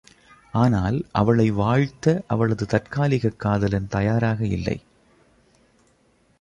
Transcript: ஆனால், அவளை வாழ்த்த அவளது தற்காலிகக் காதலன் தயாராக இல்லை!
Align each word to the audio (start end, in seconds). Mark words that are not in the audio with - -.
ஆனால், 0.53 1.05
அவளை 1.11 1.51
வாழ்த்த 1.51 2.23
அவளது 2.27 2.65
தற்காலிகக் 2.65 3.39
காதலன் 3.39 3.87
தயாராக 3.87 4.45
இல்லை! 4.45 4.77